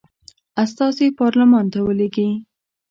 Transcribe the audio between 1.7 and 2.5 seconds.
ته ولیږي.